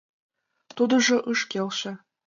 Тудыжо 0.75 1.15
ыш 1.31 1.39
келше. 1.51 1.91